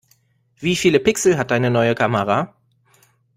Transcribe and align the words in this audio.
Wie 0.57 0.75
viele 0.75 0.99
Pixel 0.99 1.37
hat 1.37 1.51
deine 1.51 1.69
neue 1.69 1.93
Kamera? 1.93 2.55